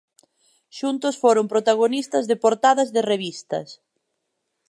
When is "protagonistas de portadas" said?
1.53-2.89